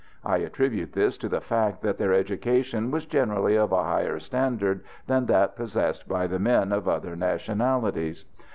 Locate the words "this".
0.93-1.15